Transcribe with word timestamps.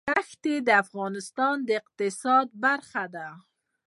دښتې 0.09 0.55
د 0.67 0.69
افغانستان 0.83 1.55
د 1.67 1.69
اقتصاد 1.81 2.47
برخه 2.63 3.03
ده. 3.15 3.27